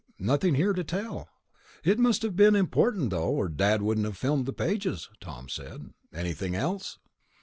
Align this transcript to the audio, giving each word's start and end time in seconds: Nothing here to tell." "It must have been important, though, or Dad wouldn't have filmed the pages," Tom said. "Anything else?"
Nothing 0.17 0.55
here 0.55 0.73
to 0.73 0.83
tell." 0.83 1.29
"It 1.83 1.99
must 1.99 2.23
have 2.23 2.35
been 2.35 2.55
important, 2.55 3.11
though, 3.11 3.29
or 3.35 3.47
Dad 3.47 3.83
wouldn't 3.83 4.05
have 4.07 4.17
filmed 4.17 4.47
the 4.47 4.51
pages," 4.51 5.09
Tom 5.19 5.47
said. 5.47 5.93
"Anything 6.11 6.55
else?" 6.55 6.97